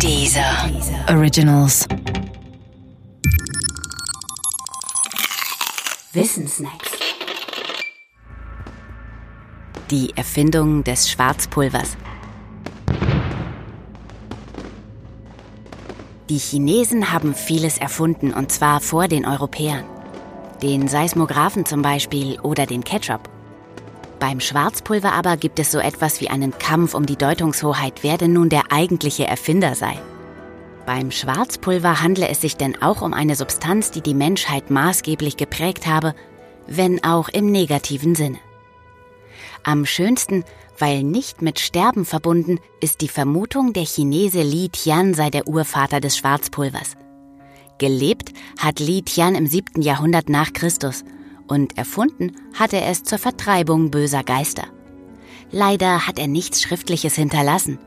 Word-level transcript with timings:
Dieser 0.00 0.70
Originals. 1.08 1.86
Wissensnacks. 6.12 6.90
Die 9.90 10.12
Erfindung 10.16 10.84
des 10.84 11.10
Schwarzpulvers. 11.10 11.96
Die 16.28 16.38
Chinesen 16.38 17.12
haben 17.12 17.34
vieles 17.34 17.78
erfunden 17.78 18.32
und 18.32 18.52
zwar 18.52 18.80
vor 18.80 19.08
den 19.08 19.24
Europäern. 19.26 19.84
Den 20.62 20.88
Seismographen 20.88 21.64
zum 21.64 21.82
Beispiel 21.82 22.38
oder 22.40 22.66
den 22.66 22.84
Ketchup. 22.84 23.33
Beim 24.26 24.40
Schwarzpulver 24.40 25.12
aber 25.12 25.36
gibt 25.36 25.58
es 25.58 25.70
so 25.70 25.78
etwas 25.78 26.22
wie 26.22 26.30
einen 26.30 26.58
Kampf 26.58 26.94
um 26.94 27.04
die 27.04 27.18
Deutungshoheit, 27.18 27.98
wer 28.00 28.16
denn 28.16 28.32
nun 28.32 28.48
der 28.48 28.72
eigentliche 28.72 29.26
Erfinder 29.26 29.74
sei. 29.74 29.98
Beim 30.86 31.10
Schwarzpulver 31.10 32.00
handle 32.00 32.26
es 32.28 32.40
sich 32.40 32.56
denn 32.56 32.80
auch 32.80 33.02
um 33.02 33.12
eine 33.12 33.36
Substanz, 33.36 33.90
die 33.90 34.00
die 34.00 34.14
Menschheit 34.14 34.70
maßgeblich 34.70 35.36
geprägt 35.36 35.86
habe, 35.86 36.14
wenn 36.66 37.04
auch 37.04 37.28
im 37.28 37.50
negativen 37.50 38.14
Sinne. 38.14 38.38
Am 39.62 39.84
schönsten, 39.84 40.42
weil 40.78 41.02
nicht 41.02 41.42
mit 41.42 41.60
Sterben 41.60 42.06
verbunden, 42.06 42.60
ist 42.80 43.02
die 43.02 43.08
Vermutung, 43.08 43.74
der 43.74 43.84
Chinese 43.84 44.40
Li 44.40 44.70
Tian 44.70 45.12
sei 45.12 45.28
der 45.28 45.46
Urvater 45.48 46.00
des 46.00 46.16
Schwarzpulvers. 46.16 46.96
Gelebt 47.76 48.32
hat 48.58 48.80
Li 48.80 49.02
Tian 49.02 49.34
im 49.34 49.46
7. 49.46 49.82
Jahrhundert 49.82 50.30
nach 50.30 50.54
Christus 50.54 51.04
und 51.46 51.76
erfunden 51.78 52.32
hat 52.54 52.72
er 52.72 52.86
es 52.88 53.02
zur 53.02 53.18
Vertreibung 53.18 53.90
böser 53.90 54.22
Geister. 54.22 54.64
Leider 55.50 56.06
hat 56.06 56.18
er 56.18 56.26
nichts 56.26 56.62
Schriftliches 56.62 57.14
hinterlassen. 57.14 57.78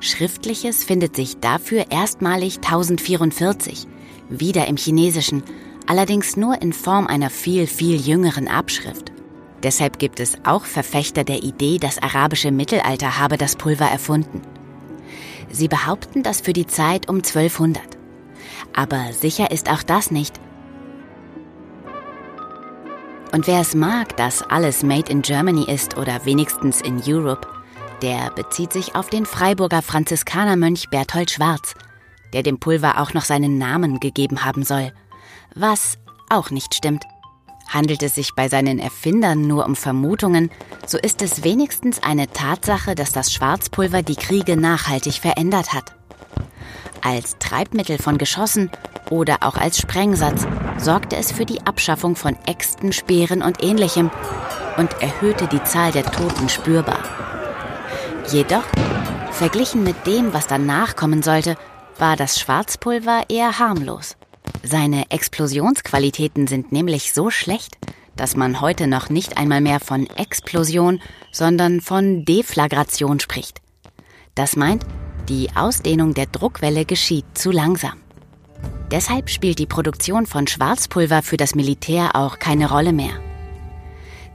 Schriftliches 0.00 0.84
findet 0.84 1.16
sich 1.16 1.38
dafür 1.38 1.90
erstmalig 1.90 2.56
1044, 2.56 3.86
wieder 4.28 4.66
im 4.68 4.76
Chinesischen, 4.76 5.42
allerdings 5.86 6.36
nur 6.36 6.60
in 6.60 6.72
Form 6.72 7.06
einer 7.06 7.30
viel, 7.30 7.66
viel 7.66 7.96
jüngeren 8.00 8.46
Abschrift. 8.46 9.12
Deshalb 9.62 9.98
gibt 9.98 10.20
es 10.20 10.36
auch 10.44 10.64
Verfechter 10.64 11.24
der 11.24 11.42
Idee, 11.42 11.78
das 11.78 12.00
arabische 12.00 12.52
Mittelalter 12.52 13.18
habe 13.18 13.36
das 13.36 13.56
Pulver 13.56 13.86
erfunden. 13.86 14.42
Sie 15.50 15.66
behaupten 15.66 16.22
das 16.22 16.40
für 16.40 16.52
die 16.52 16.66
Zeit 16.66 17.08
um 17.08 17.16
1200. 17.16 17.82
Aber 18.74 19.12
sicher 19.12 19.50
ist 19.50 19.70
auch 19.70 19.82
das 19.82 20.10
nicht, 20.10 20.38
und 23.32 23.46
wer 23.46 23.60
es 23.60 23.74
mag, 23.74 24.16
dass 24.16 24.42
alles 24.42 24.82
Made 24.82 25.10
in 25.10 25.22
Germany 25.22 25.64
ist 25.64 25.96
oder 25.96 26.24
wenigstens 26.24 26.80
in 26.80 27.02
Europe, 27.06 27.46
der 28.02 28.30
bezieht 28.30 28.72
sich 28.72 28.94
auf 28.94 29.10
den 29.10 29.26
Freiburger 29.26 29.82
Franziskanermönch 29.82 30.88
Berthold 30.90 31.30
Schwarz, 31.30 31.74
der 32.32 32.42
dem 32.42 32.58
Pulver 32.58 33.00
auch 33.00 33.14
noch 33.14 33.24
seinen 33.24 33.58
Namen 33.58 34.00
gegeben 34.00 34.44
haben 34.44 34.64
soll. 34.64 34.92
Was 35.54 35.98
auch 36.28 36.50
nicht 36.50 36.74
stimmt. 36.74 37.04
Handelt 37.68 38.02
es 38.02 38.14
sich 38.14 38.34
bei 38.34 38.48
seinen 38.48 38.78
Erfindern 38.78 39.46
nur 39.46 39.66
um 39.66 39.76
Vermutungen, 39.76 40.50
so 40.86 40.96
ist 40.96 41.20
es 41.20 41.44
wenigstens 41.44 42.02
eine 42.02 42.28
Tatsache, 42.28 42.94
dass 42.94 43.12
das 43.12 43.32
Schwarzpulver 43.32 44.02
die 44.02 44.16
Kriege 44.16 44.56
nachhaltig 44.56 45.14
verändert 45.14 45.74
hat. 45.74 45.97
Als 47.02 47.36
Treibmittel 47.38 47.98
von 47.98 48.18
Geschossen 48.18 48.70
oder 49.10 49.38
auch 49.40 49.56
als 49.56 49.78
Sprengsatz 49.78 50.46
sorgte 50.78 51.16
es 51.16 51.32
für 51.32 51.46
die 51.46 51.60
Abschaffung 51.66 52.16
von 52.16 52.36
Äxten, 52.46 52.92
Speeren 52.92 53.42
und 53.42 53.62
ähnlichem 53.62 54.10
und 54.76 54.90
erhöhte 55.00 55.46
die 55.46 55.62
Zahl 55.64 55.92
der 55.92 56.04
Toten 56.04 56.48
spürbar. 56.48 57.00
Jedoch, 58.30 58.64
verglichen 59.32 59.84
mit 59.84 60.06
dem, 60.06 60.32
was 60.34 60.46
danach 60.46 60.96
kommen 60.96 61.22
sollte, 61.22 61.56
war 61.98 62.16
das 62.16 62.38
Schwarzpulver 62.38 63.24
eher 63.28 63.58
harmlos. 63.58 64.16
Seine 64.62 65.10
Explosionsqualitäten 65.10 66.46
sind 66.46 66.72
nämlich 66.72 67.12
so 67.12 67.30
schlecht, 67.30 67.78
dass 68.16 68.36
man 68.36 68.60
heute 68.60 68.86
noch 68.86 69.08
nicht 69.08 69.38
einmal 69.38 69.60
mehr 69.60 69.80
von 69.80 70.06
Explosion, 70.16 71.00
sondern 71.32 71.80
von 71.80 72.24
Deflagration 72.24 73.20
spricht. 73.20 73.60
Das 74.34 74.56
meint, 74.56 74.84
die 75.28 75.48
Ausdehnung 75.54 76.14
der 76.14 76.26
Druckwelle 76.26 76.84
geschieht 76.84 77.26
zu 77.34 77.50
langsam. 77.50 77.98
Deshalb 78.90 79.28
spielt 79.28 79.58
die 79.58 79.66
Produktion 79.66 80.26
von 80.26 80.46
Schwarzpulver 80.46 81.22
für 81.22 81.36
das 81.36 81.54
Militär 81.54 82.16
auch 82.16 82.38
keine 82.38 82.70
Rolle 82.70 82.92
mehr. 82.92 83.12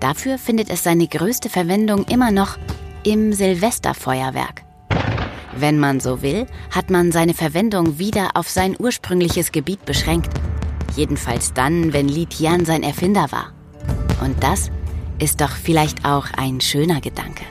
Dafür 0.00 0.38
findet 0.38 0.70
es 0.70 0.82
seine 0.82 1.06
größte 1.06 1.48
Verwendung 1.48 2.04
immer 2.06 2.30
noch 2.30 2.58
im 3.04 3.32
Silvesterfeuerwerk. 3.32 4.62
Wenn 5.56 5.78
man 5.78 6.00
so 6.00 6.22
will, 6.22 6.46
hat 6.70 6.90
man 6.90 7.12
seine 7.12 7.34
Verwendung 7.34 7.98
wieder 7.98 8.30
auf 8.34 8.48
sein 8.48 8.76
ursprüngliches 8.78 9.52
Gebiet 9.52 9.84
beschränkt. 9.84 10.30
Jedenfalls 10.96 11.52
dann, 11.52 11.92
wenn 11.92 12.08
Li 12.08 12.26
Tian 12.26 12.64
sein 12.64 12.82
Erfinder 12.82 13.30
war. 13.30 13.52
Und 14.22 14.42
das 14.42 14.70
ist 15.18 15.40
doch 15.40 15.50
vielleicht 15.50 16.04
auch 16.04 16.26
ein 16.36 16.60
schöner 16.60 17.00
Gedanke. 17.00 17.44